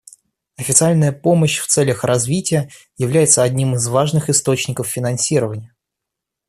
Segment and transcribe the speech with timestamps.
[0.57, 5.75] Официальная помощь в целях развития является одним из важных источников финансирования.